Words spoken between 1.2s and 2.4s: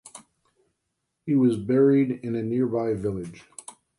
He was buried in